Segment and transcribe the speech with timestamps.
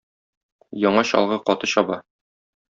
[0.85, 2.03] Яңа чалгы каты чаба.